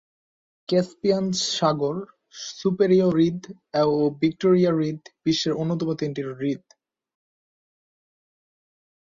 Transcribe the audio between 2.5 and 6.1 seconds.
superior হ্রদ ও Victoria হ্রদ বিশ্বের বৃহত্তম